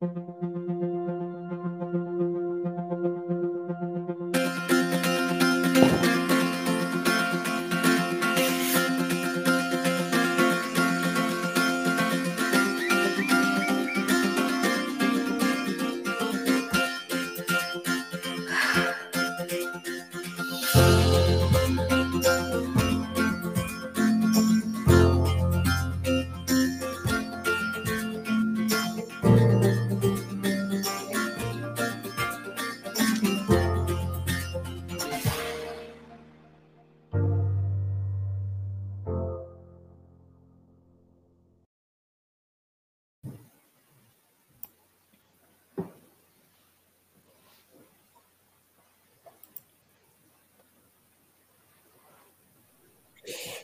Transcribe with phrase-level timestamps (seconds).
[0.00, 0.75] Música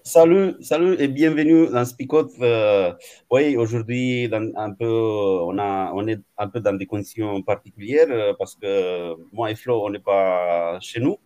[0.05, 2.29] Salut, salut et bienvenue dans Spicot.
[2.41, 2.93] Euh,
[3.31, 9.55] oui, aujourd'hui, on, est un peu dans des conditions particulières euh, parce que moi et
[9.55, 11.19] Flo, on n'est pas chez nous.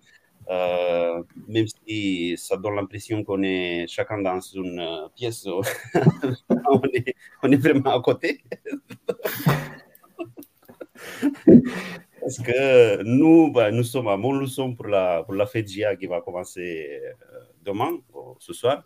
[0.51, 5.47] Euh, même si ça donne l'impression qu'on est chacun dans une pièce,
[7.43, 8.43] on, est, vraiment à côté.
[12.21, 14.87] Parce que nous, bah, nous sommes à Montluçon pour
[15.25, 17.01] pour la fête GIA qui va commencer
[18.39, 18.85] ce soir.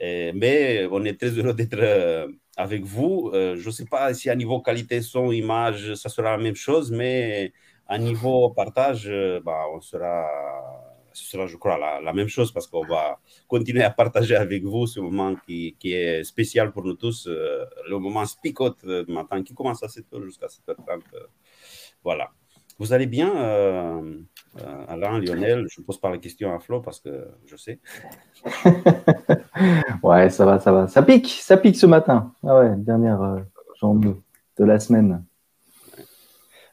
[0.00, 3.30] mais on est très heureux d'être euh, avec vous.
[3.34, 6.56] Euh, je ne sais pas si à niveau qualité son, image, ça sera la même
[6.56, 7.52] chose, mais
[7.86, 10.26] à niveau partage, euh, bah, on sera,
[11.12, 14.86] ce sera, je crois, la, même chose parce qu'on va continuer à partager avec vous
[14.86, 19.82] ce moment qui, est spécial pour nous tous, le moment spicote du matin qui commence
[19.82, 21.02] à 7h jusqu'à 7h30.
[22.02, 22.30] voilà.
[22.78, 24.18] Vous allez bien euh,
[24.88, 27.78] Alain, Lionel, je ne pose pas la question à Flo parce que je sais.
[30.02, 30.88] ouais, ça va, ça va.
[30.88, 32.34] Ça pique, ça pique ce matin.
[32.44, 33.40] Ah ouais, dernière euh,
[33.80, 34.14] journée
[34.58, 35.24] de la semaine.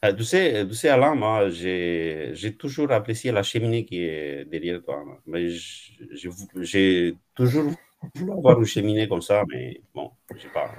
[0.03, 4.81] Euh, tu, sais, tu sais, Alain, moi, j'ai toujours apprécié la cheminée qui est derrière
[4.83, 5.03] toi.
[5.25, 7.71] Mais j'ai toujours
[8.15, 10.69] voulu avoir une cheminée comme ça, mais bon, je ne sais pas.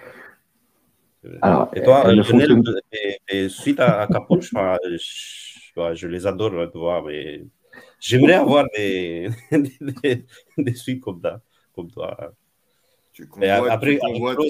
[1.43, 2.63] Alors, et toi, Lionel,
[3.51, 4.21] suite à, à
[5.77, 7.45] Je les adore, tu vois, mais
[8.01, 9.29] j'aimerais avoir des,
[10.59, 11.41] des, suites comme, ça,
[11.75, 12.33] comme toi.
[13.13, 13.99] Tu après,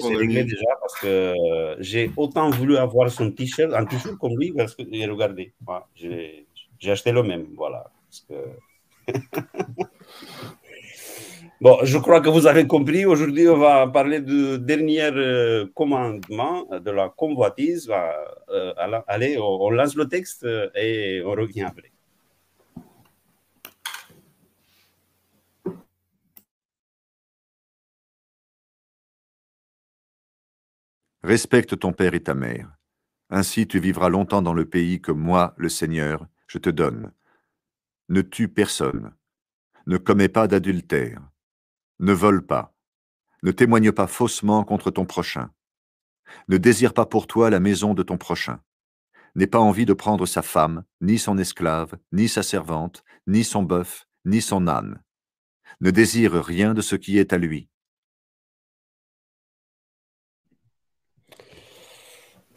[0.01, 1.33] c'est réglé déjà parce que
[1.79, 5.53] j'ai autant voulu avoir son t-shirt, un t-shirt comme lui, parce que regardez,
[5.97, 7.91] j'ai acheté le même, voilà.
[8.07, 8.33] Parce que...
[11.61, 13.05] Bon, je crois que vous avez compris.
[13.05, 17.87] Aujourd'hui, on va parler du dernier euh, commandement de la convoitise.
[18.49, 18.73] Euh,
[19.07, 21.91] allez, on lance le texte euh, et on revient après.
[31.23, 32.75] Respecte ton père et ta mère.
[33.29, 37.11] Ainsi tu vivras longtemps dans le pays que moi, le Seigneur, je te donne.
[38.09, 39.13] Ne tue personne.
[39.85, 41.30] Ne commets pas d'adultère
[42.01, 42.73] ne vole pas.
[43.43, 45.51] Ne témoigne pas faussement contre ton prochain.
[46.47, 48.59] Ne désire pas pour toi la maison de ton prochain.
[49.35, 53.63] N'aie pas envie de prendre sa femme, ni son esclave, ni sa servante, ni son
[53.63, 55.01] bœuf, ni son âne.
[55.79, 57.69] Ne désire rien de ce qui est à lui.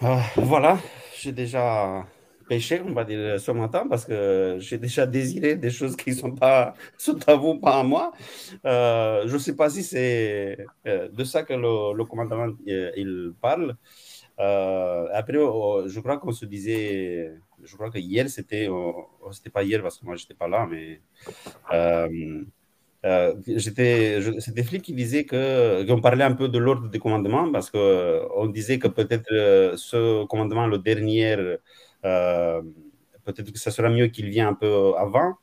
[0.00, 0.78] Ah, voilà,
[1.16, 2.06] j'ai déjà
[2.44, 6.14] péché, on va dire, ce matin, parce que j'ai déjà désiré des choses qui ne
[6.16, 8.12] sont pas sont à vous, pas à moi.
[8.64, 13.32] Euh, je ne sais pas si c'est euh, de ça que le, commandant euh, il
[13.40, 13.76] parle.
[14.38, 17.32] après, oh, je crois qu'on se disait,
[17.62, 20.34] je crois que hier, c'était, oh, oh, c'était pas hier parce que moi, je n'étais
[20.34, 21.00] pas là, mais
[23.46, 27.70] j'étais, c'était Flic qui disait que, qu'on parlait un peu de l'ordre des commandements parce
[27.70, 31.56] qu'on disait que peut-être ce commandement, le dernier, euh,
[32.04, 35.34] peut-être que ça sera mieux qu'il vienne un peu avant,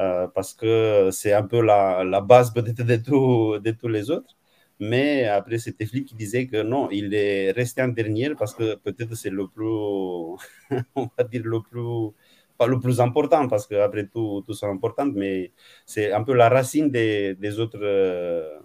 [0.00, 4.36] euh, parce que c'est un peu la, base peut-être de, tous les autres.
[4.80, 8.74] Mais après, c'était Flick qui disait que non, il est resté en dernier parce que
[8.76, 9.64] peut-être c'est le plus,
[10.96, 12.10] on va dire le plus,
[12.58, 15.52] pas le plus important parce qu'après tout, tout c'est important, mais
[15.86, 18.58] c'est un peu la racine des, des autres euh,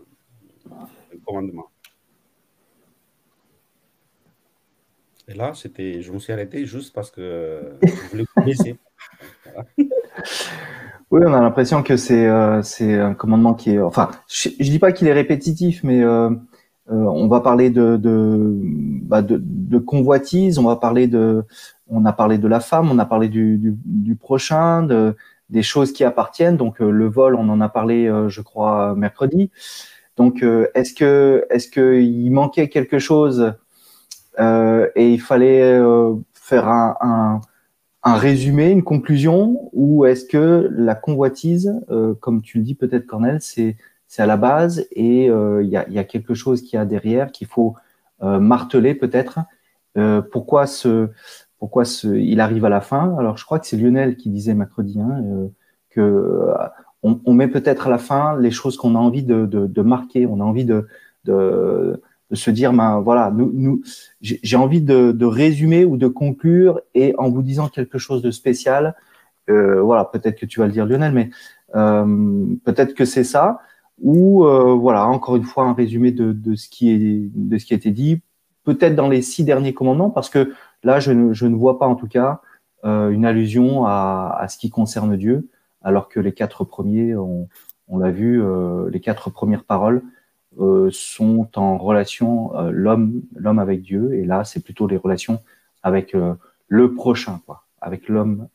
[1.25, 1.69] commandements.
[5.29, 8.77] Et là, c'était, je me suis arrêté juste parce que je voulais laisser.
[11.09, 13.79] Oui, on a l'impression que c'est euh, c'est un commandement qui est.
[13.79, 16.33] Enfin, je, ne dis pas qu'il est répétitif, mais euh, euh,
[16.91, 17.97] on va parler de
[19.03, 20.59] bah, de, de, convoitise.
[20.59, 21.45] On va parler de.
[21.87, 22.91] On a parlé de la femme.
[22.91, 25.15] On a parlé du, du, du prochain, de
[25.49, 26.57] des choses qui appartiennent.
[26.57, 29.49] Donc le vol, on en a parlé, je crois, mercredi.
[30.17, 30.43] Donc
[30.75, 33.53] est-ce que est-ce que manquait quelque chose
[34.39, 35.79] et il fallait
[36.33, 37.41] faire un,
[38.03, 41.73] un, résumé, une conclusion, ou est-ce que la convoitise,
[42.19, 43.75] comme tu le dis peut-être Cornel, c'est
[44.17, 47.47] à la base et il y a, y, a, quelque chose qui a derrière qu'il
[47.47, 47.75] faut
[48.21, 49.39] marteler peut-être.
[50.31, 51.09] pourquoi ce
[51.59, 53.15] pourquoi ce, il arrive à la fin?
[53.17, 55.49] Alors je crois que c'est Lionel qui disait mercredi hein,
[55.89, 56.53] que
[57.03, 60.43] on, met peut-être à la fin les choses qu'on a envie de, marquer, on a
[60.43, 60.87] envie de,
[61.25, 62.01] de,
[62.31, 63.81] se dire, ben voilà, nous, nous
[64.21, 68.95] j'ai envie de, résumer ou de conclure et en vous disant quelque chose de spécial.
[69.49, 71.29] Euh, voilà, peut-être que tu vas le dire, Lionel, mais
[71.75, 73.59] euh, peut-être que c'est ça.
[74.01, 77.73] Ou euh, voilà, encore une fois, un résumé de, ce qui est de ce qui
[77.73, 78.21] a été dit,
[78.63, 80.53] peut-être dans les six derniers commandements, parce que
[80.83, 82.41] là, je ne, je ne vois pas en tout cas
[82.83, 85.49] une allusion à, à ce qui concerne Dieu
[85.87, 87.47] alors que les quatre premiers, on,
[87.97, 90.03] l'a vu, euh, les quatre premières paroles
[90.59, 95.43] euh, sont en relation euh, l'homme, l'homme avec Dieu, et là, c'est plutôt les relations
[95.83, 96.15] avec
[96.67, 98.49] le prochain, quoi, avec l'homme.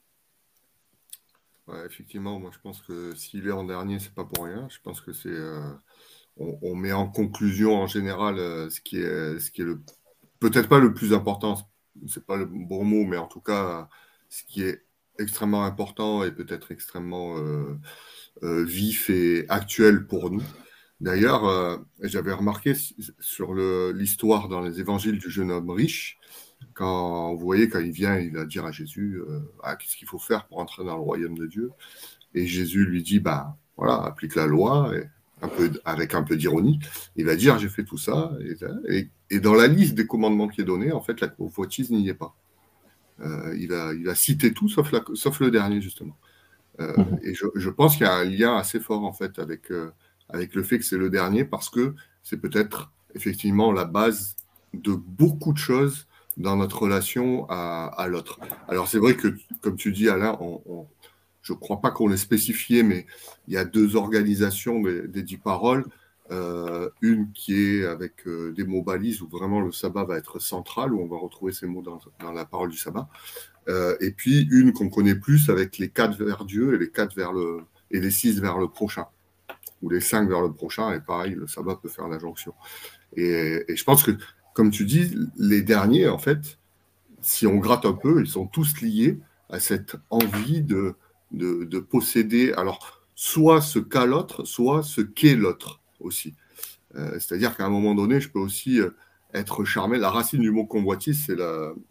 [1.86, 4.68] effectivement, moi je pense que s'il est en dernier, c'est pas pour rien.
[4.68, 5.38] Je pense que c'est
[6.36, 8.36] on, met en conclusion en général
[8.70, 9.80] ce qui est ce qui est le
[10.40, 11.56] peut-être pas le plus important,
[12.06, 13.88] c'est pas le bon mot, mais en tout cas
[14.28, 14.84] ce qui est
[15.18, 17.78] extrêmement important et peut-être extrêmement euh,
[18.42, 20.42] euh, vif et actuel pour nous.
[21.02, 22.74] D'ailleurs, euh, j'avais remarqué
[23.20, 23.54] sur
[23.92, 26.18] l'histoire dans les évangiles du jeune homme riche,
[26.74, 29.20] quand vous voyez, quand il vient, il va dire à Jésus
[29.62, 31.72] ah, Qu'est-ce qu'il faut faire pour entrer dans le royaume de Dieu?
[32.34, 35.04] Et Jésus lui dit Bah voilà, applique la loi, et
[35.42, 36.78] un peu, avec un peu d'ironie.
[37.16, 38.32] Il va dire J'ai fait tout ça.
[38.88, 42.08] Et, et, dans la liste des commandements qui est donnée, en fait, la convoitise n'y
[42.08, 42.34] est pas.
[43.20, 46.16] Euh, il, a, il a cité tout sauf, la, sauf le dernier, justement.
[46.80, 47.18] Euh, mhm.
[47.22, 49.90] Et je, je pense qu'il y a un lien assez fort, en fait, avec, euh,
[50.32, 54.36] avec le fait que c'est le dernier, parce que c'est peut-être effectivement la base
[54.74, 56.06] de beaucoup de choses
[56.36, 58.40] dans notre relation à, l'autre.
[58.68, 60.38] Alors c'est vrai que, comme tu dis Alain,
[61.42, 63.06] je ne crois pas qu'on l'ait spécifié, mais
[63.48, 65.84] il y a deux organisations des, des dix paroles.
[66.32, 70.38] Euh, une qui est avec euh, des mots balises où vraiment le sabbat va être
[70.38, 72.00] central, où on va retrouver ces mots dans,
[72.32, 73.08] la parole du sabbat.
[73.68, 77.14] Euh, et puis une qu'on connaît plus avec les quatre vers Dieu et les quatre
[77.14, 79.06] vers le et les six vers le prochain,
[79.82, 80.92] ou les cinq vers le prochain.
[80.92, 82.54] Et pareil, le sabbat peut faire la jonction.
[83.16, 84.12] Et, je pense que,
[84.54, 86.58] comme tu dis, les derniers, en fait,
[87.20, 89.18] si on gratte un peu, ils sont tous liés
[89.50, 90.94] à cette envie de,
[91.32, 96.34] de, de posséder, alors, soit ce qu'a l'autre, soit ce qu'est l'autre aussi.
[96.96, 98.90] Euh, c'est-à-dire qu'à un moment donné, je peux aussi euh,
[99.34, 99.98] être charmé.
[99.98, 101.36] La racine du mot convoitise, c'est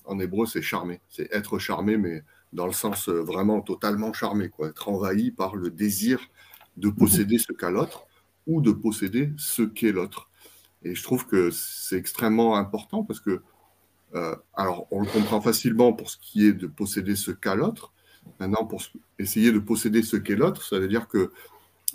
[0.05, 1.01] en hébreu, c'est charmé.
[1.09, 2.23] C'est être charmé, mais
[2.53, 4.69] dans le sens euh, vraiment totalement charmé, quoi.
[4.69, 6.19] Être envahi par le désir
[6.81, 8.05] de posséder ce qu'a l'autre
[8.47, 10.29] ou de posséder ce qu'est l'autre.
[10.83, 13.41] Et je trouve que c'est extrêmement important parce que,
[14.55, 17.93] alors, on le comprend facilement pour ce qui est de posséder ce qu'a l'autre.
[18.39, 18.81] Maintenant, pour
[19.19, 21.31] essayer de posséder ce qu'est l'autre, ça veut dire que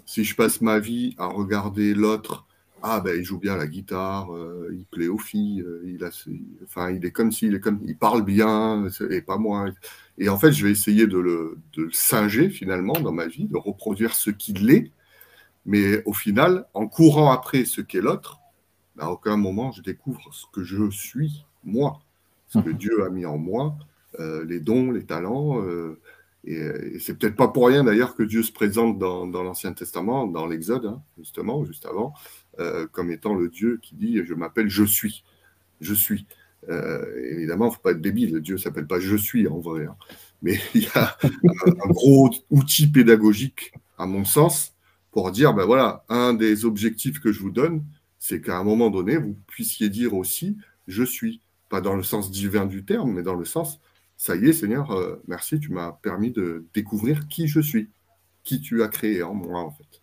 [0.06, 2.46] si je passe ma vie à regarder l'autre,
[2.82, 6.10] ah ben il joue bien la guitare, euh, il plaît aux filles, euh, il, a,
[6.64, 9.66] enfin, il est comme s'il est comme, il parle bien, et pas moi.
[10.18, 13.56] Et en fait, je vais essayer de le, de singer finalement dans ma vie, de
[13.56, 14.92] reproduire ce qu'il est,
[15.64, 18.38] mais au final, en courant après ce qu'est l'autre,
[18.98, 22.00] à aucun moment je découvre ce que je suis, moi,
[22.48, 23.76] ce que Dieu a mis en moi,
[24.20, 25.62] euh, les dons, les talents.
[26.46, 30.46] Et, c'est peut-être pas pour rien d'ailleurs que Dieu se présente dans, l'Ancien Testament, dans
[30.46, 32.14] l'Exode, hein, justement, juste avant,
[32.58, 35.24] euh, comme étant le Dieu qui dit Je m'appelle Je suis.
[35.80, 36.26] Je suis.
[36.68, 39.58] Euh, évidemment, il ne faut pas être débile, Dieu ne s'appelle pas Je suis en
[39.58, 39.86] vrai.
[39.86, 39.96] Hein.
[40.42, 44.74] Mais il y a un, gros outil pédagogique, à mon sens,
[45.12, 47.84] pour dire ben voilà, un des objectifs que je vous donne,
[48.18, 51.40] c'est qu'à un moment donné, vous puissiez dire aussi Je suis.
[51.68, 53.80] Pas dans le sens divin du terme, mais dans le sens
[54.16, 57.90] ça y est, Seigneur, euh, merci, tu m'as permis de découvrir qui je suis,
[58.44, 60.02] qui tu as créé en moi, en fait.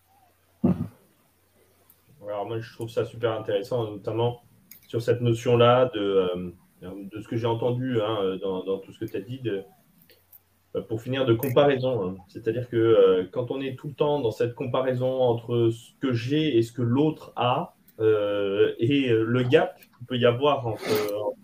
[2.44, 4.44] Alors moi, je trouve ça super intéressant, notamment
[4.90, 9.06] sur cette notion-là de, euh, de ce que j'ai entendu hein, dans, tout ce que
[9.06, 12.06] tu as dit, euh, pour finir, de comparaison.
[12.06, 12.16] Hein.
[12.28, 16.58] C'est-à-dire que quand on est tout le temps dans cette comparaison entre ce que j'ai
[16.58, 20.84] et ce que l'autre a, et le gap qu'il peut y avoir entre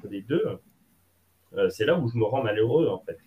[0.09, 0.43] les deux,
[1.55, 3.17] euh, c'est là où je me rends malheureux en fait.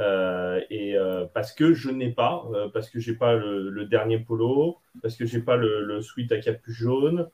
[0.00, 4.78] Euh, et euh, parce que je n'ai pas, parce que j'ai pas le, dernier polo,
[5.02, 7.28] parce que j'ai pas le, le, sweat à capuche jaune,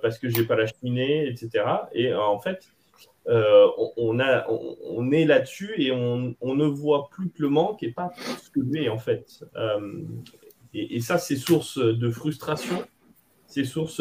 [0.00, 1.64] parce que j'ai pas la cheminée, etc.
[1.92, 2.70] Et en fait,
[3.26, 8.10] on, est là-dessus et on, ne voit plus que le manque et pas
[8.42, 9.44] ce que j'ai en fait.
[10.72, 12.82] Et, ça, c'est source de frustration,
[13.46, 14.00] c'est source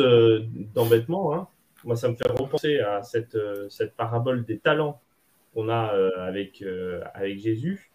[0.74, 1.36] d'embêtement.
[1.36, 1.48] Hein.
[1.84, 3.38] moi, ça me fait repenser à cette,
[3.98, 5.01] parabole des talents
[5.53, 6.63] qu'on a avec
[7.36, 7.91] Jésus.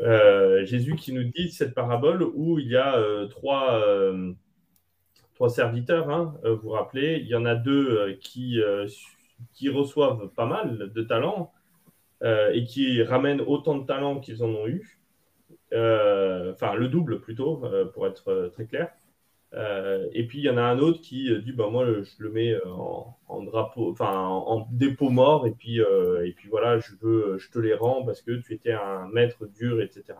[0.00, 3.00] Jésus qui nous dit cette parabole où il y a
[3.30, 3.82] trois,
[5.34, 8.60] trois serviteurs, hein, vous vous rappelez, il y en a deux qui,
[9.52, 11.52] qui reçoivent pas mal de talents
[12.22, 15.00] et qui ramènent autant de talents qu'ils en ont eu.
[15.72, 17.62] Enfin, le double plutôt,
[17.92, 18.90] pour être très clair.
[19.54, 22.30] Euh, et puis il y en a un autre qui dit bah moi je le
[22.30, 22.60] mets euh,
[23.28, 28.04] en, dépôt mort et puis euh, et puis voilà je veux je te les rends
[28.04, 30.18] parce que tu étais un maître dur etc.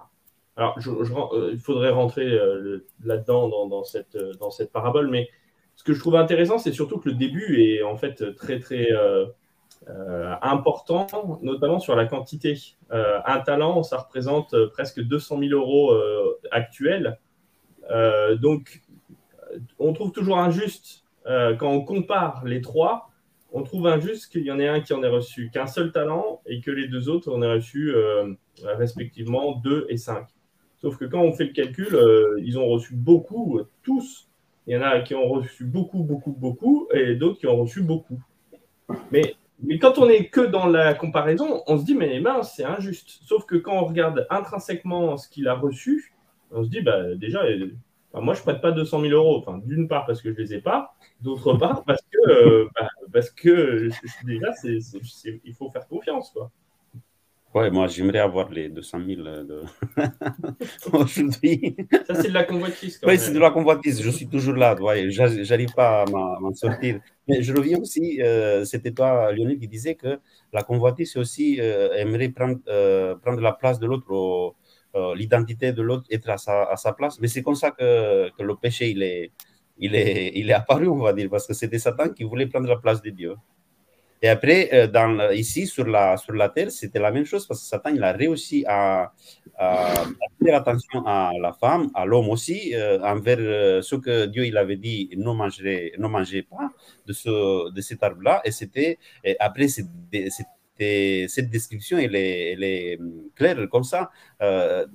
[0.56, 2.38] Alors il faudrait rentrer
[3.04, 5.28] là-dedans dans, dans, cette dans cette parabole, mais
[5.76, 8.88] ce que je trouve intéressant c'est surtout que le début est en fait très très
[10.42, 12.56] important, notamment sur la quantité.
[12.90, 15.94] un talent ça représente presque 200 000 euros
[16.50, 17.18] actuels.
[18.40, 18.82] donc
[19.78, 23.10] on trouve toujours injuste, euh, quand on compare les trois,
[23.52, 26.40] on trouve injuste qu'il y en ait un qui en ait reçu qu'un seul talent
[26.46, 30.26] et que les deux autres en aient reçu euh, respectivement deux et cinq.
[30.80, 34.28] Sauf que quand on fait le calcul, euh, ils ont reçu beaucoup, tous.
[34.66, 37.82] Il y en a qui ont reçu beaucoup, beaucoup, beaucoup, et d'autres qui ont reçu
[37.82, 38.20] beaucoup.
[39.10, 43.18] Mais, mais quand on n'est que dans la comparaison, on se dit, mais c'est injuste.
[43.24, 46.12] Sauf que quand on regarde intrinsèquement ce qu'il a reçu,
[46.50, 47.42] on se dit, bah, déjà,
[48.20, 49.38] moi, je ne prête pas 200 000 euros.
[49.38, 52.68] Enfin, d'une part parce que je ne les ai pas, d'autre part parce que, euh,
[52.74, 53.88] bah, parce que
[54.24, 56.30] déjà, il faut faire confiance.
[56.30, 56.50] Quoi.
[57.54, 59.62] Ouais, moi, j'aimerais avoir les 200 000 de...
[60.92, 61.76] aujourd'hui.
[62.06, 63.00] Ça, c'est de la convoitise.
[63.02, 64.02] Oui, c'est de la convoitise.
[64.02, 64.76] Je suis toujours là.
[64.78, 67.00] Je J'arrive pas à m'en sortir.
[67.26, 70.18] Mais je reviens aussi, euh, c'était toi, Lionel, qui disait que
[70.52, 72.58] la convoitise, c'est aussi euh, aimerait prendre,
[73.22, 74.50] prendre la place de l'autre euh,
[75.14, 77.20] l'identité de l'autre être à sa, place.
[77.20, 79.30] Mais c'est comme ça que, que, le péché, il est,
[79.78, 82.68] il, est, il est apparu, on va dire, parce que c'était Satan qui voulait prendre
[82.68, 83.34] la place de Dieu.
[84.20, 87.66] Et après, euh, ici, sur la, sur la terre, c'était la même chose, parce que
[87.66, 89.12] Satan, il a réussi à,
[89.56, 94.56] à, attirer l'attention à la femme, à l'homme aussi, euh, envers ce que Dieu il
[94.56, 96.70] avait dit, ne mangez, ne mangez pas
[97.06, 98.40] de, ce, de cet arbre-là.
[98.44, 98.98] Et c'était,
[99.38, 99.68] après,
[101.28, 104.10] cette description, est, hum, claire comme ça.
[104.42, 104.86] Euh,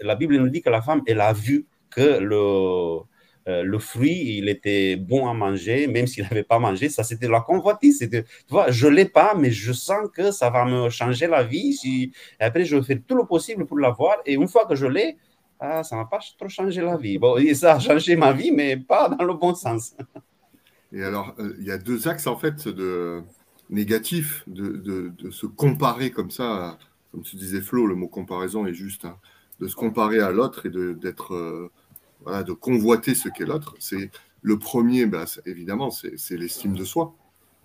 [0.00, 3.02] la Bible nous dit que la femme, elle a vu que le,
[3.48, 6.88] euh, fruit, il était bon à manger, même s'il n'avait pas mangé.
[6.88, 7.98] Ça, c'était la convoitise.
[8.10, 11.42] Tu vois, je ne l'ai pas, mais je sens que ça va me changer la
[11.42, 11.78] vie.
[11.84, 12.10] Et
[12.44, 14.16] après, je fais tout le possible pour l'avoir.
[14.26, 15.16] Et une fois que je l'ai,
[15.60, 17.18] ah, ça ne pas trop changé la vie.
[17.18, 19.94] Bon, ça a changé ma vie, mais pas dans le bon sens.
[20.92, 23.22] Et alors, euh, il y a deux axes, en fait, de,
[23.70, 26.78] négatif de, se comparer comme ça,
[27.12, 29.16] comme tu disais Flo, le mot comparaison est juste, hein,
[29.60, 31.70] de se comparer à l'autre et de, d'être, euh,
[32.22, 33.74] voilà, de convoiter ce qu'est l'autre.
[33.78, 34.10] C'est
[34.42, 37.14] le premier, bah, évidemment, c'est, l'estime de soi.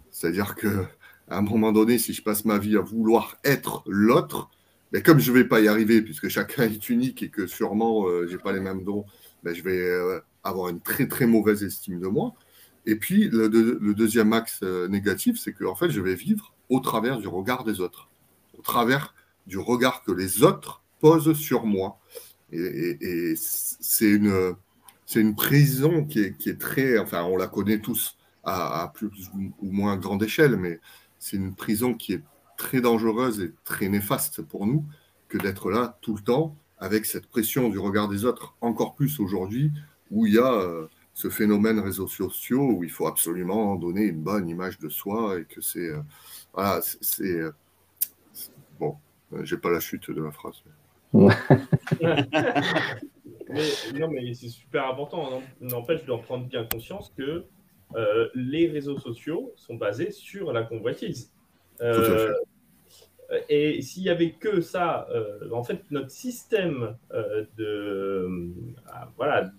[0.10, 0.86] C'est-à-dire que
[1.30, 4.50] à un moment donné, si je passe ma vie à vouloir être l'autre,
[4.92, 8.08] mais comme je ne vais pas y arriver, puisque chacun est unique et que sûrement
[8.08, 9.06] euh, je n'ai pas les mêmes dons,
[9.44, 12.34] ben, je vais euh, avoir une très très mauvaise estime de moi.
[12.86, 13.50] Et puis, le,
[13.94, 17.64] deuxième axe euh, négatif, c'est que en fait, je vais vivre au travers du regard
[17.64, 18.10] des autres,
[18.58, 19.14] au travers
[19.48, 22.00] du regard que les autres posent sur moi.
[22.52, 24.56] Et, c'est une,
[25.16, 29.72] une prison qui est, qui est, très, enfin, on la connaît tous à, plus ou
[29.72, 30.80] moins grande échelle, mais
[31.20, 32.24] c'est une prison qui est
[32.58, 34.86] très dangereuse et très néfaste pour nous
[35.28, 39.20] que d'être là tout le temps avec cette pression du regard des autres, encore plus
[39.20, 39.72] aujourd'hui
[40.10, 44.22] où il y a euh, ce phénomène réseaux sociaux où il faut absolument donner une
[44.22, 45.90] bonne image de soi et que c'est.
[45.90, 46.02] Euh,
[46.54, 47.24] voilà, c'est.
[47.24, 47.52] Euh,
[48.80, 48.96] bon,
[49.34, 50.64] euh, j'ai pas la chute de la phrase.
[51.14, 51.30] mais,
[54.00, 55.42] non, mais c'est super important.
[55.60, 57.44] N'empêche de prendre bien conscience que
[58.34, 61.34] les réseaux sociaux sont basés sur la convoitise.
[63.50, 65.10] et s'il y avait que ça,
[65.52, 66.96] en fait, notre système
[67.58, 68.54] de,
[69.18, 69.52] voilà,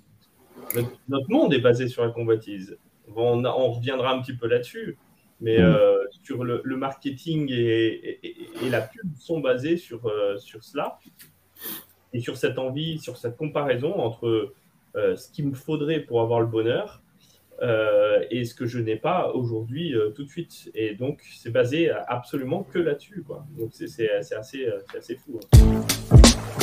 [0.74, 2.76] notre, monde est basé sur la convoitise.
[3.14, 4.96] On, reviendra un petit peu là-dessus,
[5.40, 5.64] mais mm.
[5.64, 8.20] euh, sur le, marketing et,
[8.70, 10.98] la pub sont basés sur, euh, sur cela
[12.12, 14.52] et sur cette envie, sur cette comparaison entre
[14.96, 17.02] euh, ce qu'il me faudrait pour avoir le bonheur
[18.30, 20.72] et ce que je n'ai pas aujourd'hui tout de suite.
[20.74, 23.24] Et donc, c'est basé absolument que là-dessus.
[23.56, 25.38] Donc, c'est assez, assez fou.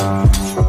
[0.02, 0.68] Hein.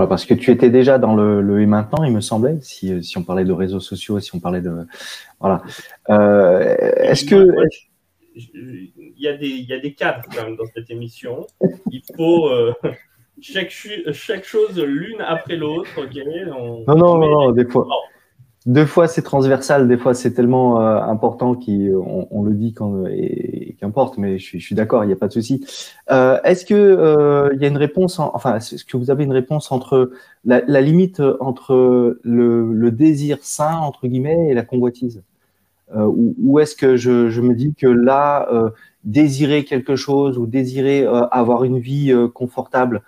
[0.00, 3.04] Voilà, parce que tu étais déjà dans le, le et maintenant, il me semblait, si,
[3.04, 4.86] si on parlait de réseaux sociaux, si on parlait de.
[5.40, 5.60] Voilà.
[6.08, 7.46] Euh, Est-ce que.
[8.34, 11.46] Il y, a des, il y a des cadres quand même dans cette émission.
[11.90, 12.72] Il faut, euh,
[13.42, 13.70] chaque,
[14.12, 15.90] chaque chose l'une après l'autre.
[16.86, 17.86] non, non, non, des fois.
[18.66, 23.06] Deux fois c'est transversal, des fois c'est tellement euh, important qu'on on le dit quand
[23.06, 25.64] et, qu'importe, mais je suis, je suis d'accord, il n'y a pas de souci.
[26.10, 29.32] Euh, est-ce que euh, il y a une réponse, enfin, est-ce que vous avez une
[29.32, 30.10] réponse entre
[30.44, 35.22] la, la limite entre le, le, désir sain entre guillemets et la convoitise,
[35.96, 38.46] ou, ou est-ce que je, je, me dis que là,
[39.04, 43.02] désirer quelque chose ou désirer avoir une vie confortable,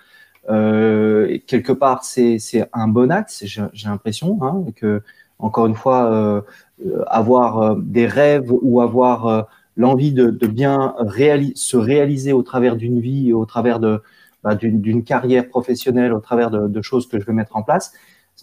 [0.49, 2.39] quelque part c'est
[2.73, 5.03] un bon axe, j'ai l'impression hein, que
[5.43, 6.41] encore une fois, euh,
[6.87, 10.95] euh, avoir euh, des rêves ou avoir l'envie de, bien
[11.55, 16.83] se réaliser au travers d'une vie, au travers bah, d'une carrière professionnelle, au travers de,
[16.83, 17.93] choses que je vais mettre en place,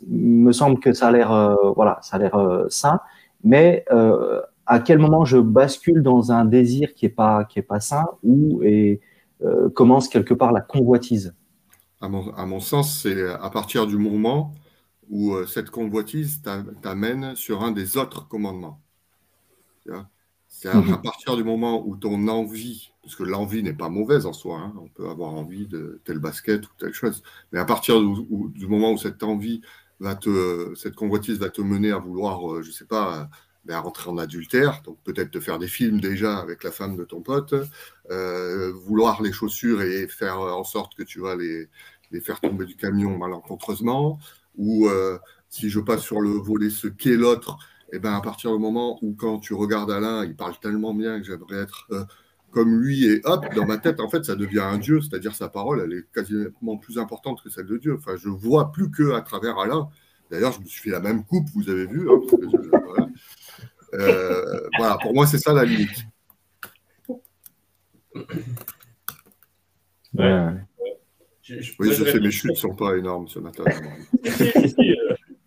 [0.08, 3.00] me semble que ça a l'air voilà, ça a l'air sain.
[3.44, 3.86] Mais
[4.66, 8.06] à quel moment je bascule dans un désir qui est pas qui est pas sain
[8.24, 9.00] ou et
[9.76, 11.36] commence quelque part la convoitise?
[12.02, 14.54] À mon, sens, c'est à partir du moment
[15.10, 16.42] où euh, cette convoitise
[16.82, 18.82] t'amène sur un des autres commandements.
[20.48, 21.02] C'est à, mhm.
[21.02, 24.74] partir du moment où ton envie, parce que l'envie n'est pas mauvaise en soi, hein,
[24.80, 28.92] on peut avoir envie de telle basket ou telle chose, mais à partir du, moment
[28.92, 29.62] où cette envie
[30.00, 33.30] va te, cette convoitise va te mener à vouloir, euh, je ne sais pas,
[33.66, 36.96] ben, à rentrer en adultère, donc peut-être te faire des films déjà avec la femme
[36.98, 37.56] de ton pote,
[38.12, 41.68] euh, vouloir les chaussures et faire en sorte que tu vas les,
[42.12, 44.20] les faire tomber du camion malencontreusement,
[44.56, 45.18] ou euh,
[45.50, 47.58] si je passe sur le volet ce qu'est l'autre,
[47.92, 50.94] et eh ben à partir du moment où quand tu regardes Alain, il parle tellement
[50.94, 52.04] bien que j'aimerais être euh,
[52.52, 55.50] comme lui et hop, dans ma tête, en fait, ça devient un dieu, c'est-à-dire sa
[55.50, 57.96] parole, elle est quasiment plus importante que celle de Dieu.
[57.96, 59.90] Enfin, je vois plus que à travers Alain.
[60.32, 62.10] D'ailleurs, je me suis fait la même coupe, vous avez vu.
[62.10, 62.20] Hein,
[62.86, 63.10] voilà.
[63.96, 64.98] Euh, voilà.
[65.02, 66.06] pour moi, c'est ça la limite.
[70.14, 70.69] Ouais
[71.80, 73.64] oui, je sais, mes chutes ne sont pas énormes ce matin.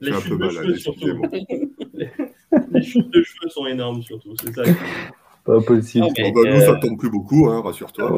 [0.01, 1.23] les, chutes de cheveux, surtout.
[2.73, 4.35] les, chutes de cheveux sont énormes, surtout.
[4.41, 4.63] C'est ça.
[5.45, 6.07] Pas possible.
[6.17, 8.17] bah, nous, ça ne tombe plus beaucoup, hein, rassure-toi.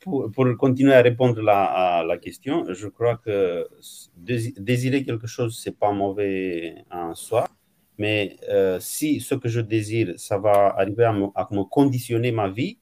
[0.00, 3.66] Pour, pour, continuer à répondre la, à la question, je crois que
[4.16, 7.48] désirer quelque chose, ce n'est pas mauvais en soi.
[7.98, 12.30] Mais euh, si ce que je désire, ça va arriver à me, à me conditionner
[12.30, 12.78] ma vie,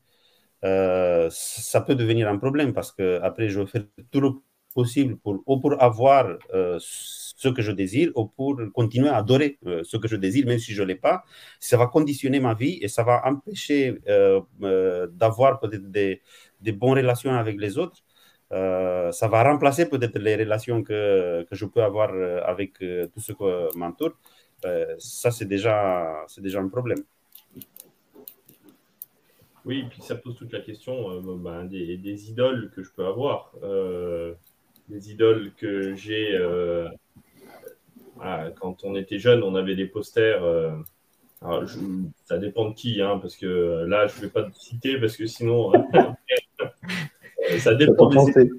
[0.64, 4.30] euh, ça peut devenir un problème parce que après je vais faire tout le
[4.74, 9.82] possible pour, pour avoir euh, ce que je désire ou pour continuer à adorer euh,
[9.84, 11.24] ce que je désire, même si je ne l'ai pas.
[11.60, 13.94] Ça va conditionner ma vie et ça va empêcher
[15.12, 16.22] d'avoir peut-être des,
[16.60, 18.02] des, bonnes relations avec les autres.
[18.50, 22.10] ça va remplacer peut-être les relations que, que, je peux avoir
[22.48, 22.78] avec
[23.12, 24.14] tout ce qui m'entoure.
[24.98, 27.02] ça, c'est déjà, déjà un problème.
[29.64, 33.52] Oui, puis ça pose toute la question euh, ben, des, idoles que je peux avoir.
[33.62, 34.34] Euh,
[34.88, 36.34] des idoles que j'ai.
[36.34, 36.88] Euh,
[38.60, 40.42] quand on était jeune, on avait des posters.
[42.24, 45.16] ça dépend de qui, hein, parce que là, je ne vais pas te citer, parce
[45.16, 45.72] que sinon.
[47.58, 48.50] ça dépend des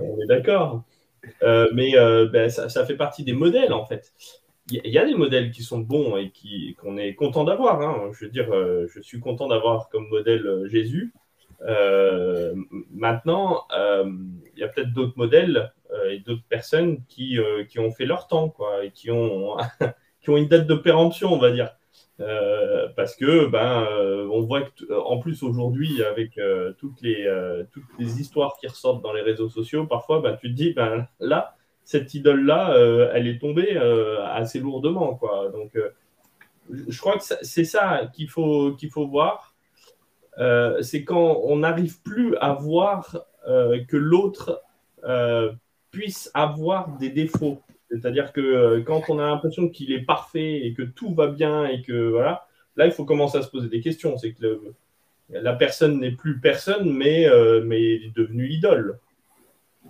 [0.00, 0.84] on est d'accord.
[1.72, 1.92] mais
[2.32, 4.12] ben, ça, ça, fait partie des modèles, en fait
[4.70, 7.82] il y, a des modèles qui sont bons et qui qu'on est content d'avoir.
[7.82, 8.10] Hein.
[8.12, 11.12] Je veux dire, euh, je suis content d'avoir comme modèle euh, Jésus.
[11.66, 12.54] Euh,
[12.90, 15.72] maintenant, il y a peut-être d'autres modèles
[16.10, 19.56] et d'autres personnes qui, qui ont fait leur temps, quoi, et qui ont,
[20.20, 21.70] qui ont une date de péremption, on va dire.
[22.96, 23.86] parce que ben
[24.30, 26.38] on voit que en plus aujourd'hui avec
[26.78, 27.28] toutes les
[27.72, 31.08] toutes les histoires qui ressortent dans les réseaux sociaux parfois ben, tu te dis ben
[31.18, 35.14] là cette idole-là, euh, elle est tombée euh, assez lourdement.
[35.14, 35.50] Quoi.
[35.52, 35.90] Donc, euh,
[36.70, 39.54] je crois que c'est ça qu'il faut, qu'il faut voir.
[40.80, 44.62] c'est quand on n'arrive plus à voir que l'autre
[45.90, 47.60] puisse avoir des défauts.
[47.90, 51.82] C'est-à-dire que quand on a l'impression qu'il est parfait et que tout va bien et
[51.82, 54.16] que voilà, là il faut commencer à se poser des questions.
[54.16, 54.58] C'est que
[55.28, 57.26] la personne n'est plus personne, mais,
[57.62, 58.98] mais est devenue idole.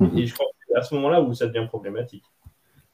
[0.01, 0.19] Mhm.
[0.19, 2.25] Et je crois à ce moment-là où ça devient problématique.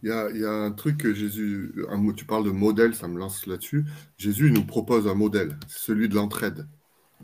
[0.03, 1.75] Il y, a, un truc que Jésus,
[2.17, 3.85] tu parles de modèle, ça me lance là-dessus.
[4.17, 6.67] Jésus nous propose un modèle, celui de l'entraide,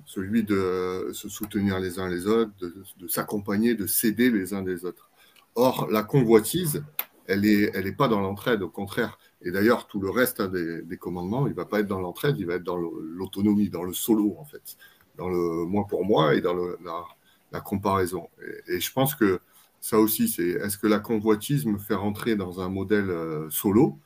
[0.04, 4.84] celui de se soutenir les uns les autres, de, s'accompagner, de s'aider les uns des
[4.84, 5.08] autres.
[5.54, 6.84] Or, la convoitise,
[7.26, 9.18] elle n'est elle est pas dans l'entraide, au contraire.
[9.40, 12.36] Et d'ailleurs, tout le reste hein, des, commandements, il ne va pas être dans l'entraide,
[12.38, 14.76] il va être dans l'autonomie, dans le solo, en fait,
[15.16, 18.28] dans le moi pour moi et dans la, comparaison.
[18.68, 19.40] et, je pense que
[19.86, 24.00] ça aussi, c'est est-ce que la convoitise me fait rentrer dans un modèle euh, solo?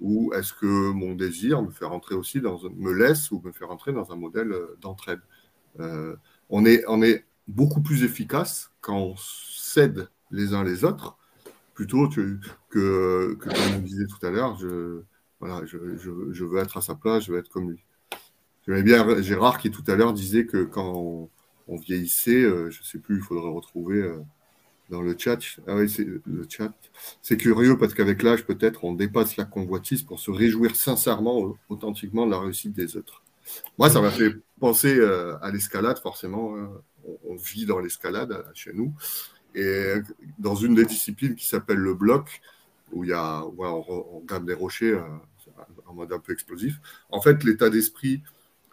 [0.00, 3.64] Ou est-ce que mon désir me fait rentrer aussi dans me laisse ou me fait
[3.64, 5.18] rentrer dans un modèle euh, d'entraide?
[5.80, 6.14] Euh,
[6.48, 11.18] on, est, on est beaucoup plus efficace quand on s'aide les uns les autres,
[11.74, 15.02] plutôt que, comme on disait tout à l'heure, je,
[15.40, 17.84] voilà, je, veux être à sa place, je veux être comme lui.
[18.64, 21.28] J'aimais bien Gérard qui tout à l'heure disait que quand
[21.66, 24.08] on, vieillissait, je ne sais plus, il faudrait retrouver
[24.90, 25.38] dans le chat.
[25.66, 26.72] Ah oui, c'est le chat.
[27.22, 32.26] C'est curieux parce qu'avec l'âge, peut-être, on dépasse la convoitise pour se réjouir sincèrement, authentiquement
[32.26, 33.22] de la réussite des autres.
[33.78, 36.56] Moi, ça m'a fait penser euh, à l'escalade, forcément.
[36.56, 36.70] Hein.
[37.28, 38.92] On, vit dans l'escalade chez nous.
[39.54, 39.94] Et
[40.38, 42.40] dans une des disciplines qui s'appelle le bloc,
[42.92, 45.00] où, y a, on, on, des rochers
[45.86, 48.22] en mode un peu explosif, en fait, l'état d'esprit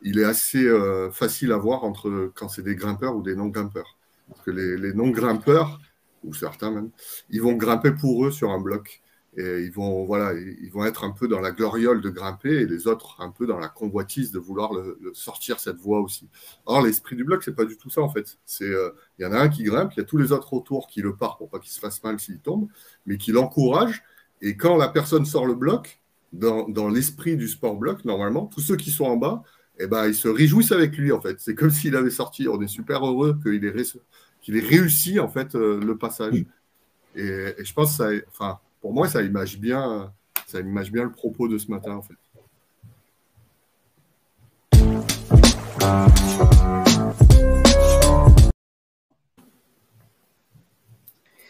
[0.03, 3.97] il est assez euh, facile à voir entre quand c'est des grimpeurs ou des non-grimpeurs.
[4.29, 5.79] Parce que les, non-grimpeurs,
[6.23, 6.89] ou certains même,
[7.29, 9.01] ils vont grimper pour eux sur un bloc.
[9.35, 12.65] Et ils vont, voilà, ils vont être un peu dans la gloriole de grimper et
[12.67, 14.71] les autres un peu dans la convoitise de vouloir
[15.13, 16.29] sortir cette voie aussi.
[16.67, 18.37] Or, l'esprit du bloc, c'est pas du tout ça en fait.
[18.45, 20.53] C'est, euh, il y en a un qui grimpe, il y a tous les autres
[20.53, 22.67] autour qui le partent pour pas qu'il se fasse mal s'il tombe,
[23.07, 24.03] mais qui l'encourage.
[24.41, 25.99] Et quand la personne sort le bloc,
[26.33, 29.43] dans, l'esprit du sport bloc, normalement, tous ceux qui sont en bas,
[29.79, 31.39] eh ben, ils se réjouissent avec lui, en fait.
[31.39, 32.47] C'est comme s'il avait sorti.
[32.47, 33.73] On est super heureux qu'il ait,
[34.43, 36.45] qu'il ait réussi, en fait, euh, le passage.
[37.15, 40.13] Et, je pense que ça, enfin, pour moi, ça image bien,
[40.45, 42.13] ça image bien le propos de ce matin, en fait.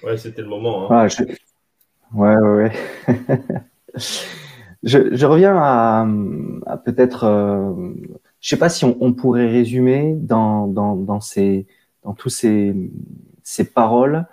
[0.03, 0.91] Ouais, c'était le moment.
[0.91, 1.07] Hein.
[2.13, 2.71] Ouais, ouais, ouais.
[4.83, 6.05] Je, reviens à,
[6.83, 7.93] peut-être, euh,
[8.41, 11.65] je sais pas si on, pourrait résumer dans, dans, dans, ces,
[12.03, 12.75] dans tous ces,
[13.43, 14.25] ces paroles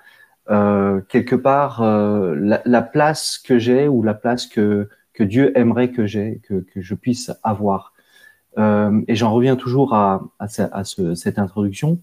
[0.51, 5.91] euh, quelque part euh, la, place que j'ai ou la place que, que Dieu aimerait
[5.93, 7.93] que j'ai, que, que je puisse avoir.
[8.59, 12.01] Euh, et j'en reviens toujours à, à, à ce, cette introduction.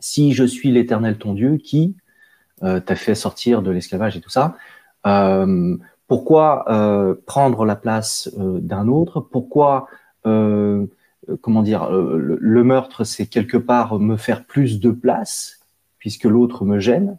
[0.00, 1.96] Si je suis l'Éternel ton Dieu qui
[2.60, 4.56] t'a fait sortir de l'esclavage et tout ça,
[6.06, 9.20] pourquoi prendre la place d'un autre?
[9.20, 9.88] Pourquoi,
[11.40, 15.60] comment dire, le, meurtre, c'est quelque part me faire plus de place
[15.98, 17.18] puisque l'autre me gêne.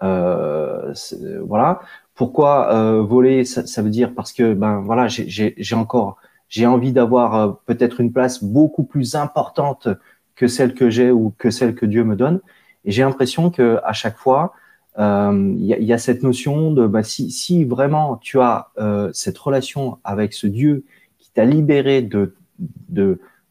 [0.00, 1.80] voilà.
[2.14, 6.16] Pourquoi voler ça, veut dire parce que ben voilà, j'ai encore,
[6.48, 9.88] j'ai envie d'avoir peut-être une place beaucoup plus importante
[10.34, 12.40] que celle que j'ai ou que celle que Dieu me donne.
[12.84, 14.52] Et j'ai l'impression que à chaque fois,
[14.98, 19.36] il euh, y, a cette notion de bah, si, si, vraiment tu as euh, cette
[19.36, 20.84] relation avec ce Dieu
[21.18, 22.34] qui t'a libéré de,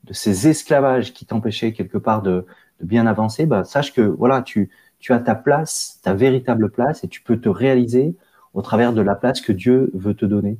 [0.07, 2.45] de, ces esclavages qui t'empêchaient quelque part de,
[2.79, 7.03] de, bien avancer, bah, sache que voilà, tu, tu as ta place, ta véritable place,
[7.03, 8.15] et tu peux te réaliser
[8.53, 10.57] au travers de la place que Dieu veut te donner.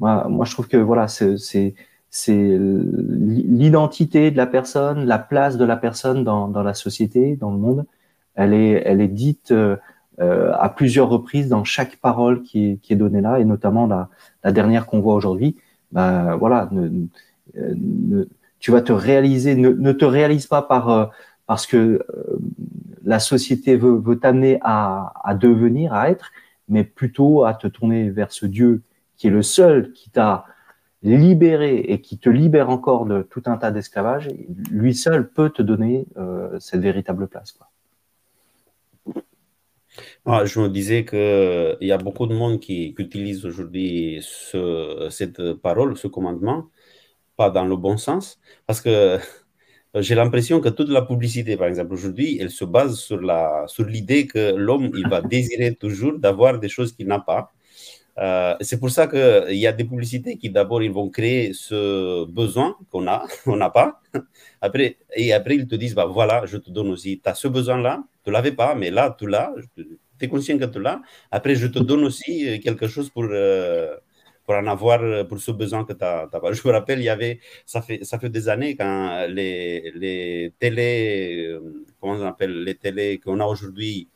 [0.00, 1.74] Moi, moi je trouve que voilà, c'est
[2.24, 7.58] l'identité de la personne, la place de la personne dans, dans la société, dans le
[7.58, 7.86] monde.
[8.34, 9.76] Elle est, elle est dite euh,
[10.20, 13.86] euh, à plusieurs reprises dans chaque parole qui est, qui est donnée là, et notamment
[13.86, 14.08] la,
[14.44, 15.56] la dernière qu'on voit aujourd'hui.
[15.92, 16.88] Ben, voilà, ne,
[17.54, 18.28] ne,
[18.66, 21.06] tu vas te réaliser, ne, te réalise pas par euh,
[21.46, 22.02] parce que euh,
[23.04, 26.32] la société veut, t'amener à, devenir, à être,
[26.68, 28.82] mais plutôt à te tourner vers ce Dieu
[29.16, 30.46] qui est le seul qui t'a
[31.04, 34.30] libéré et qui te libère encore de tout un tas d'esclavage.
[34.72, 37.56] Lui seul peut te donner euh, cette véritable place.
[40.24, 45.52] Ah, je me disais qu'il y a beaucoup de monde qui, utilise aujourd'hui ce, cette
[45.52, 46.66] parole, ce commandement,
[47.36, 49.18] pas dans le bon sens, parce que
[49.94, 53.18] j'ai l'impression que toute la publicité, par exemple, aujourd'hui, elle se base sur
[53.86, 57.52] l'idée sur que l'homme, il va désirer toujours d'avoir des choses qu'il n'a pas.
[58.18, 62.24] Euh, c'est pour ça qu'il y a des publicités qui d'abord ils vont créer ce
[62.24, 64.00] besoin qu'on a, on n'a pas.
[64.62, 67.48] Après, et après ils te disent bah voilà, je te donne aussi, tu as ce
[67.48, 69.52] besoin-là, tu l'avais pas, mais là tu l'as,
[70.18, 71.00] tu es conscient que tu l'as.
[71.30, 73.96] Après, je te donne aussi euh, quelque chose pour, euh,
[74.46, 76.28] pour en avoir, pour ce besoin que tu as.
[76.52, 80.52] Je me rappelle, il y avait, ça fait, ça fait des années quand les, les
[80.58, 81.58] télés,
[82.00, 84.08] comment on appelle, les télés qu'on a aujourd'hui,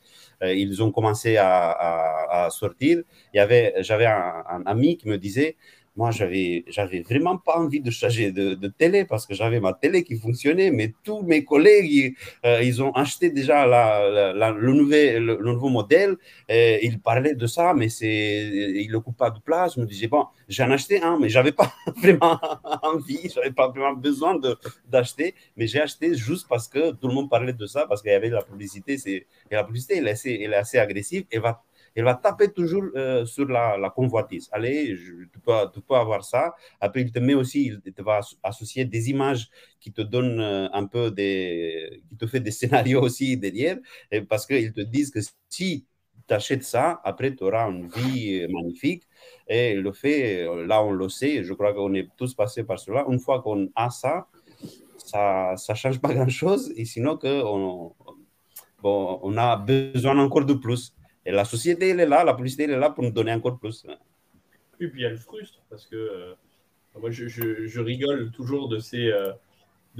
[0.43, 3.03] euh, ils ont commencé à, sortir.
[3.33, 5.57] Il y avait, j'avais un, ami qui me disait,
[6.01, 10.03] moi, j'avais, j'avais vraiment pas envie de changer de, télé parce que j'avais ma télé
[10.03, 15.37] qui fonctionnait, mais tous mes collègues, ils, euh, ont acheté déjà la, le, nouvel, le,
[15.53, 16.17] nouveau modèle.
[16.49, 18.17] Et ils parlaient de ça, mais c'est,
[18.83, 19.75] ils coupent pas de place.
[19.75, 22.39] Je me disais, bon, j'en acheté un, mais j'avais pas vraiment
[22.81, 24.57] envie, j'avais pas vraiment besoin de,
[24.89, 28.11] d'acheter, mais j'ai acheté juste parce que tout le monde parlait de ça, parce qu'il
[28.11, 28.97] y avait la publicité.
[28.97, 31.25] C'est, et la publicité, elle est assez, elle est assez agressive.
[31.29, 31.63] Elle va
[31.95, 34.49] elle va taper toujours euh, sur la, convoitise.
[34.51, 36.53] Allez, tu, peux, avoir ça.
[36.79, 39.49] Après, il te met aussi, il te va associer des images
[39.79, 43.77] qui te donnent euh, un peu des, qui te fait des scénarios aussi derrière,
[44.11, 45.85] et parce qu'ils te disent que si
[46.27, 49.03] tu achètes ça, après tu auras une vie magnifique.
[49.47, 53.05] Et le fait, là on le sait, je crois qu'on est tous passés par cela.
[53.09, 54.27] Une fois qu'on a ça,
[55.05, 56.71] ça ne change pas grand-chose.
[56.75, 57.93] Et sinon, que on,
[58.81, 60.93] bon, on a besoin encore de plus.
[61.25, 63.59] Et la société, elle est là, la publicité, elle est là pour nous donner encore
[63.59, 63.85] plus.
[64.79, 66.33] Et puis elle frustre parce que euh,
[66.99, 69.31] moi, je, je, rigole toujours de ces, euh,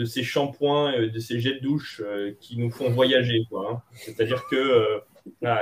[0.05, 3.45] ces shampoings, de ces jets de douche euh, qui nous font voyager.
[3.53, 3.81] Hein.
[3.93, 5.01] C'est-à-dire que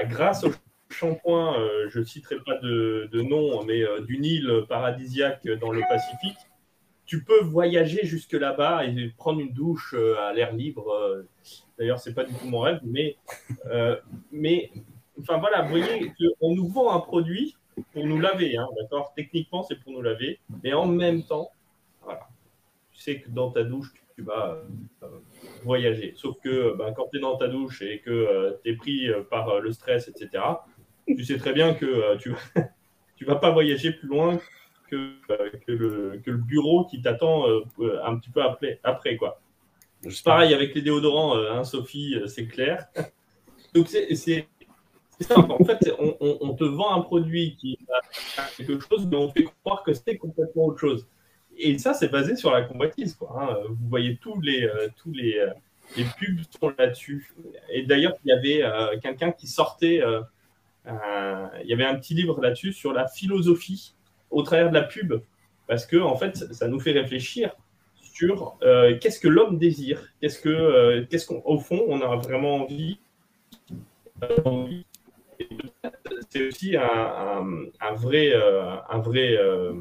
[0.05, 0.53] grâce aux
[0.89, 1.55] shampoings,
[1.89, 6.37] je ne citerai pas de, de nom, mais d'une île paradisiaque dans le Pacifique,
[7.05, 11.25] tu peux voyager jusque là-bas et prendre une douche à l'air libre.
[11.77, 13.17] D'ailleurs, c'est pas du tout mon rêve, mais,
[14.31, 14.71] mais
[15.19, 17.55] enfin voilà, vous voyez qu'on nous vend un produit
[17.93, 19.13] pour nous laver, hein, d'accord?
[19.15, 21.49] Techniquement, c'est pour nous laver, mais en même temps,
[22.03, 22.27] voilà,
[22.91, 24.61] tu sais que dans ta douche, tu, vas
[25.03, 25.07] euh,
[25.63, 26.13] voyager.
[26.17, 29.09] Sauf que ben, quand tu es dans ta douche et que euh, tu es pris
[29.09, 30.43] euh, par le stress, etc.,
[31.07, 34.39] tu sais très bien que tu ne vas pas voyager plus loin
[34.89, 35.13] que,
[35.65, 38.79] que, le, que le, bureau qui t'attend un petit peu après.
[38.83, 39.41] après quoi.
[40.23, 42.87] Pareil avec les déodorants, hein, Sophie, c'est clair.
[43.73, 44.47] Donc c'est
[45.35, 47.77] en fait, on, te vend un produit qui
[48.37, 51.07] a quelque chose, mais on fait croire que c'est complètement autre chose.
[51.57, 53.17] Et ça, c'est basé sur la convoitise.
[53.35, 53.57] Hein.
[53.67, 55.49] Vous voyez tous les, euh, tous les, euh,
[55.97, 57.33] les pubs sont là-dessus.
[57.69, 60.01] Et d'ailleurs, il y avait euh, quelqu'un qui sortait.
[60.85, 63.93] il y avait un petit livre là-dessus sur la philosophie
[64.31, 65.15] au travers de la pub,
[65.67, 67.55] parce que en fait, ça nous fait réfléchir
[68.01, 68.57] sur
[69.01, 72.99] qu'est-ce que l'homme désire, qu'est-ce que, qu'est-ce qu'au fond, on a vraiment envie
[76.29, 77.41] c'est aussi un,
[77.95, 78.33] vrai,
[78.89, 79.73] un vrai, euh, euh,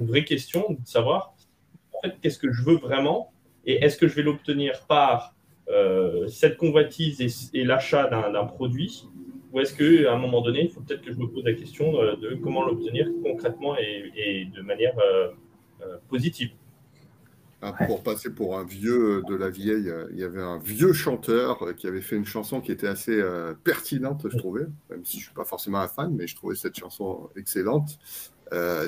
[0.00, 1.34] une vraie question de savoir
[1.92, 3.32] en fait, qu'est-ce que je veux vraiment
[3.64, 5.34] et est-ce que je vais l'obtenir par
[5.68, 9.08] euh, cette convoitise et, l'achat d'un produit
[9.52, 11.92] ou est-ce qu'à un moment donné, il faut peut-être que je me pose la question
[11.92, 14.94] de, comment l'obtenir concrètement et, de manière
[16.08, 16.50] positive
[17.62, 20.92] ah, pour passer pour un vieux de la vieille, euh, il y avait un vieux
[20.92, 25.04] chanteur euh, qui avait fait une chanson qui était assez euh, pertinente, je trouvais, même
[25.04, 27.98] si je ne suis pas forcément un fan, mais je trouvais cette chanson excellente.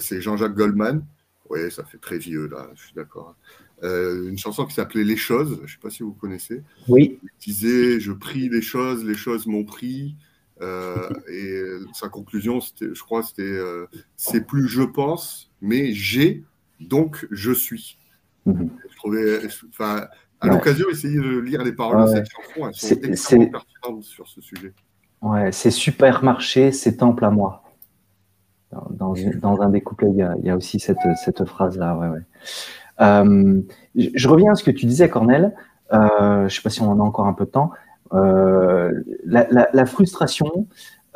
[0.01, 1.05] c'est Jean-Jacques Goldman.
[1.49, 3.35] Oui, ça fait très vieux là, je suis d'accord.
[3.83, 6.63] une chanson qui s'appelait Les choses, je ne sais pas si vous connaissez.
[6.89, 7.19] Oui.
[7.23, 10.15] Il disait Je prie les choses, les choses m'ont pris.
[10.61, 11.63] et
[11.95, 13.59] sa conclusion, je crois, c'était
[14.19, 16.45] C'est plus je pense, mais j'ai,
[16.81, 17.98] donc je suis.
[18.91, 20.07] Je trouvais, enfin,
[20.41, 24.29] à l'occasion, essayer de lire les paroles de cette chanson, elles sont extrêmement pertinentes sur
[24.29, 24.73] ce sujet.
[25.21, 27.65] Ouais, c'est supermarché, c'est temple à moi.
[28.71, 31.97] Dans, dans, un des couplets, il y a, il y a aussi cette, cette phrase-là.
[31.97, 32.21] Ouais, ouais.
[33.01, 33.63] Euh,
[33.97, 35.55] je, reviens à ce que tu disais, Cornel.
[35.93, 37.71] Euh, je ne sais pas si on en a encore un peu de temps.
[38.13, 38.93] Euh,
[39.25, 40.67] la, la, la, frustration,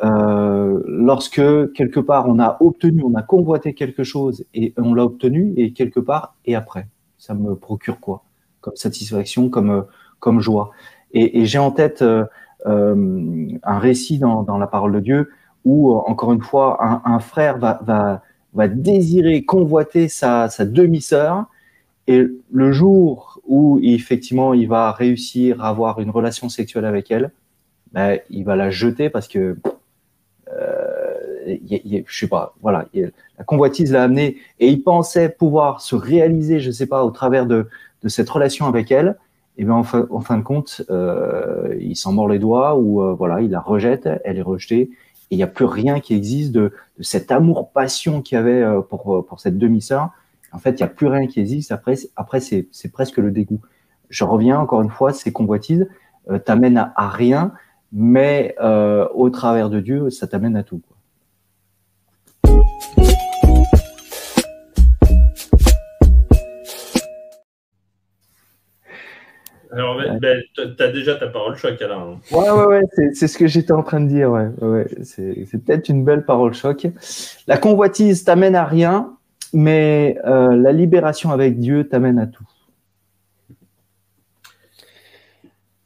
[0.01, 5.53] lorsque quelque part on a obtenu, on a convoité quelque chose et on l'a obtenu,
[5.55, 6.87] et quelque part, et après
[7.23, 8.25] ça me procure quoi
[8.59, 9.81] Comme satisfaction, comme, euh,
[10.19, 10.71] comme joie.
[11.13, 12.25] Et, j'ai en tête euh,
[12.65, 15.31] euh, un récit dans, la parole de Dieu
[15.63, 21.45] où, encore une fois, un, frère va, va, va, désirer convoiter sa, sa demi-sœur.
[22.07, 27.31] Et le jour où effectivement il va réussir à avoir une relation sexuelle avec elle,
[27.93, 29.55] ben, il va la jeter parce que
[31.45, 32.85] je sais pas, voilà,
[33.37, 37.45] la convoitise l'a amené et il pensait pouvoir se réaliser, je sais pas, au travers
[37.45, 37.67] de,
[38.07, 39.17] cette relation avec elle.
[39.57, 43.01] Et bien en fin, en fin de compte, euh, il s'en mord les doigts ou
[43.01, 46.15] euh, voilà, il la rejette, elle est rejetée et il n'y a plus rien qui
[46.15, 50.09] existe de, cet amour-passion qu'il avait euh, pour, pour cette demi-sœur.
[50.51, 51.71] En fait, il n'y a plus rien qui existe.
[51.71, 53.61] Après, après c'est presque le dégoût.
[54.09, 55.87] Je reviens encore une fois, ces convoitises
[56.45, 57.51] t'amènent à, à, rien,
[57.91, 60.81] mais au travers de Dieu, ça t'amène à tout.
[69.75, 72.19] Alors, ben, tu as déjà ta parole choc, Alain.
[72.31, 72.81] Ouais, ouais, ouais,
[73.13, 74.29] c'est ce que j'étais en train de dire.
[74.29, 76.85] Ouais, ouais, c'est peut-être une belle parole choc.
[77.47, 79.17] La convoitise t'amène à rien,
[79.51, 82.47] mais euh, la libération avec Dieu t'amène à tout.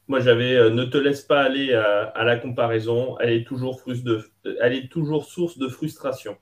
[0.06, 3.16] Moi, j'avais euh, ne te laisse pas aller à, la comparaison.
[3.20, 4.22] Elle est toujours, de,
[4.60, 6.36] elle est toujours source de frustration.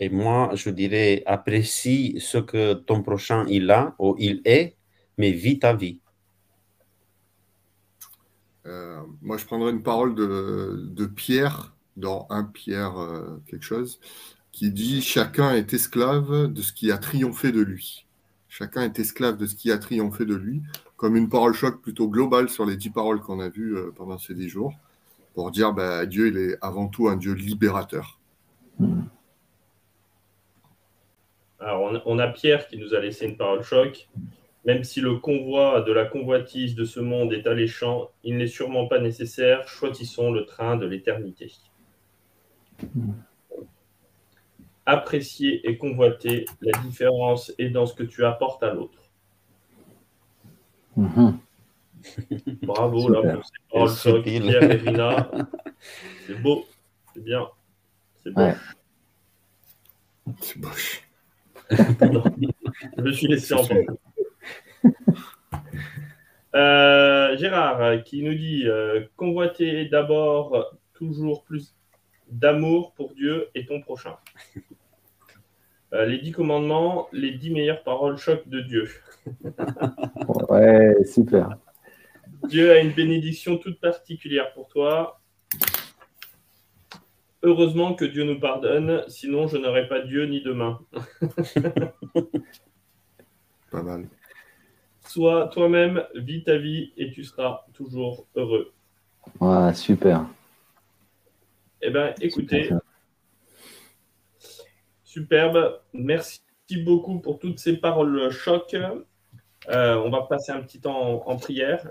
[0.00, 4.74] Et moi, je dirais, apprécie ce que ton prochain il a ou il est
[5.18, 5.98] mais vis ta vie.
[8.66, 12.94] Euh, moi, je prendrais une parole de, Pierre dans un Pierre
[13.46, 14.00] quelque chose,
[14.52, 18.06] qui dit Chacun est esclave de ce qui a triomphé de lui.
[18.48, 20.62] Chacun est esclave de ce qui a triomphé de lui,
[20.96, 24.34] comme une parole choc plutôt globale sur les dix paroles qu'on a vues pendant ces
[24.34, 24.74] dix jours,
[25.34, 28.20] pour dire bah, Dieu, il est avant tout un Dieu libérateur.
[31.62, 34.08] Alors, on a Pierre qui nous a laissé une parole choc.
[34.64, 38.86] Même si le convoi de la convoitise de ce monde est alléchant, il n'est sûrement
[38.86, 39.66] pas nécessaire.
[39.66, 41.52] Choisissons le train de l'éternité.
[44.86, 48.98] Apprécier et convoiter, la différence est dans ce que tu apportes à l'autre.
[50.96, 51.38] Mhm.
[52.62, 55.30] Bravo là pour ces paroles choc, Pierre et Rina.
[56.26, 56.64] C'est beau,
[57.12, 57.48] c'est bien,
[58.22, 58.42] c'est beau.
[60.40, 61.02] C'est moche.
[61.70, 63.64] je me suis laissé en
[66.54, 71.74] euh, Gérard qui nous dit euh, convoiter d'abord toujours plus
[72.28, 74.16] d'amour pour Dieu et ton prochain.
[75.92, 78.88] Euh, les dix commandements, les dix meilleures paroles choc de Dieu.
[80.48, 81.58] ouais, super.
[82.48, 85.20] Dieu a une bénédiction toute particulière pour toi.
[87.42, 90.80] Heureusement que Dieu nous pardonne, sinon je n'aurais pas Dieu ni demain.
[93.70, 94.08] pas mal.
[95.12, 98.72] Sois toi-même, vis ta vie et tu seras toujours heureux.
[99.40, 100.24] Ouais, super.
[101.82, 102.70] Eh bien, écoutez,
[105.04, 105.80] superbe.
[105.92, 106.40] Merci
[106.82, 108.74] beaucoup pour toutes ces paroles choc.
[109.68, 111.90] Euh, on va passer un petit temps en, prière.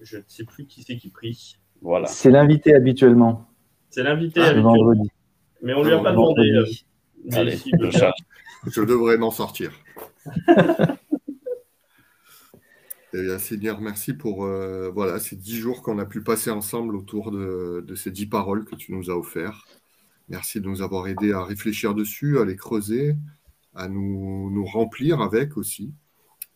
[0.00, 1.56] Je ne sais plus qui c'est qui prie.
[1.82, 2.06] Voilà.
[2.06, 3.48] C'est l'invité habituellement.
[3.88, 5.10] C'est l'invité ah, vendredi.
[5.60, 6.48] Mais on ne lui a pas demandé.
[6.52, 6.64] Euh,
[7.32, 9.72] Allez, je devrais m'en sortir.
[13.12, 17.30] Et, Seigneur, merci pour euh, voilà, ces dix jours qu'on a pu passer ensemble autour
[17.32, 19.80] de, ces dix paroles que tu nous as offertes.
[20.28, 23.16] Merci de nous avoir aidés à réfléchir dessus, à les creuser,
[23.74, 25.92] à nous, remplir avec aussi.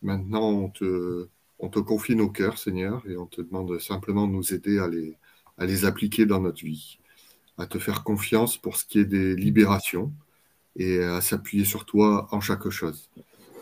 [0.02, 4.32] Maintenant, on te, on te confie nos cœurs, Seigneur, et on te demande simplement de
[4.32, 5.16] nous aider à les,
[5.58, 6.98] à les appliquer dans notre vie
[7.58, 10.12] à te faire confiance pour ce qui est des libérations
[10.76, 13.10] et à s'appuyer sur toi en chaque chose.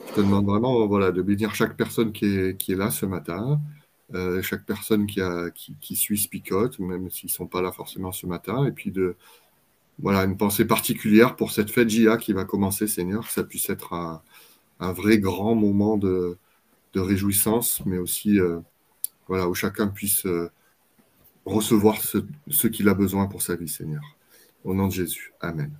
[0.06, 3.06] Je te demande vraiment voilà, de bénir chaque personne qui est, qui est là ce
[3.06, 3.60] matin,
[4.14, 5.20] euh, chaque personne qui,
[5.80, 9.16] qui suit Spicote, même s'ils ne sont pas là forcément ce matin, et puis de
[9.98, 13.70] voilà, une pensée particulière pour cette fête JA qui va commencer, Seigneur, que ça puisse
[13.70, 14.22] être un,
[14.80, 16.38] un vrai grand moment de,
[16.94, 18.60] de réjouissance, mais aussi euh,
[19.28, 20.50] voilà, où chacun puisse euh,
[21.44, 24.02] recevoir ce, ce qu'il a besoin pour sa vie, Seigneur.
[24.64, 25.32] Au nom de Jésus.
[25.40, 25.72] Amen.